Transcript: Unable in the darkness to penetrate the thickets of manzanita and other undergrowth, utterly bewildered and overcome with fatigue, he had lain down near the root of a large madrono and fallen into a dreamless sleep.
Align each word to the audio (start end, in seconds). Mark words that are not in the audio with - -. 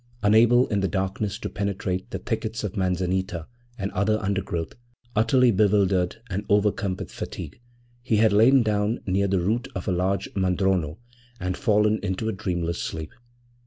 Unable 0.23 0.65
in 0.69 0.79
the 0.79 0.87
darkness 0.87 1.37
to 1.37 1.47
penetrate 1.47 2.09
the 2.09 2.17
thickets 2.17 2.63
of 2.63 2.75
manzanita 2.75 3.45
and 3.77 3.91
other 3.91 4.17
undergrowth, 4.19 4.73
utterly 5.15 5.51
bewildered 5.51 6.15
and 6.27 6.43
overcome 6.49 6.95
with 6.95 7.11
fatigue, 7.11 7.59
he 8.01 8.15
had 8.17 8.33
lain 8.33 8.63
down 8.63 8.99
near 9.05 9.27
the 9.27 9.41
root 9.41 9.67
of 9.75 9.87
a 9.87 9.91
large 9.91 10.27
madrono 10.33 10.97
and 11.39 11.55
fallen 11.55 11.99
into 12.01 12.27
a 12.27 12.33
dreamless 12.33 12.81
sleep. 12.81 13.11